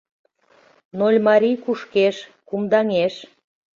[0.97, 2.15] Нольмарий кушкеш,
[2.47, 3.15] кумдаҥеш.